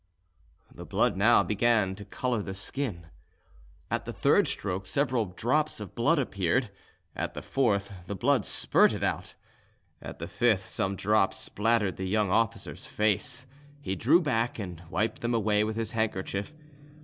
The 0.73 0.83
blood 0.83 1.15
now 1.15 1.43
began 1.43 1.93
to 1.93 2.05
colour 2.05 2.41
the 2.41 2.55
skin. 2.55 3.05
At 3.91 4.05
the 4.05 4.11
third 4.11 4.47
stroke 4.47 4.87
several 4.87 5.27
drops 5.27 5.79
of 5.79 5.93
blood 5.93 6.17
appeared; 6.17 6.71
at 7.15 7.35
the 7.35 7.41
fourth 7.43 7.93
the 8.07 8.15
blood 8.15 8.43
spurted 8.43 9.03
out; 9.03 9.35
at 10.01 10.17
the 10.17 10.27
fifth 10.27 10.65
some 10.67 10.95
drops 10.95 11.37
spattered 11.37 11.97
the 11.97 12.05
young 12.09 12.31
officer's 12.31 12.87
face; 12.87 13.45
he 13.79 13.95
drew 13.95 14.19
back, 14.19 14.57
and 14.57 14.81
wiped 14.89 15.21
them 15.21 15.35
away 15.35 15.63
with 15.63 15.75
his 15.75 15.91
handkerchief. 15.91 16.51